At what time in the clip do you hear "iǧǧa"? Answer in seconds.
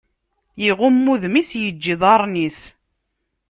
1.69-1.93